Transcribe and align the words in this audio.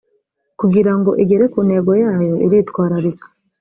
kugira 0.59 0.91
ngo 0.97 1.11
igere 1.23 1.45
ku 1.53 1.59
ntego 1.67 1.91
yayo 2.01 2.33
iritwararika 2.45 3.27